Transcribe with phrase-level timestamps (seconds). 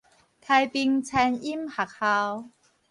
[0.43, 2.49] 開平餐飲學校